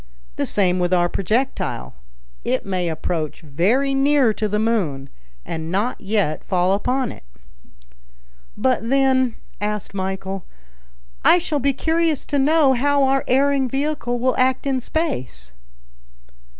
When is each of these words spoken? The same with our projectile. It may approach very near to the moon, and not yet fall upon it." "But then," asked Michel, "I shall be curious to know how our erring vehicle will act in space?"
The 0.35 0.47
same 0.47 0.79
with 0.79 0.95
our 0.95 1.07
projectile. 1.07 1.93
It 2.43 2.65
may 2.65 2.89
approach 2.89 3.41
very 3.41 3.93
near 3.93 4.33
to 4.33 4.47
the 4.47 4.57
moon, 4.57 5.09
and 5.45 5.71
not 5.71 6.01
yet 6.01 6.43
fall 6.43 6.73
upon 6.73 7.11
it." 7.11 7.21
"But 8.57 8.89
then," 8.89 9.35
asked 9.61 9.93
Michel, 9.93 10.43
"I 11.23 11.37
shall 11.37 11.59
be 11.59 11.73
curious 11.73 12.25
to 12.25 12.39
know 12.39 12.73
how 12.73 13.03
our 13.03 13.23
erring 13.27 13.69
vehicle 13.69 14.17
will 14.17 14.35
act 14.39 14.65
in 14.65 14.81
space?" 14.81 15.51